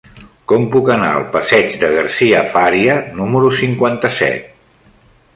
[0.51, 4.49] Com puc anar al passeig de Garcia Fària número cinquanta-set?